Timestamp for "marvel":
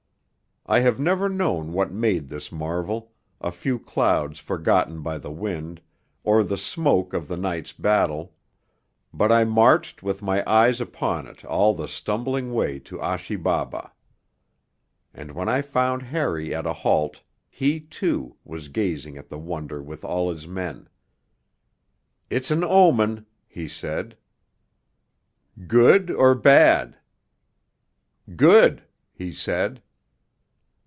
2.51-3.11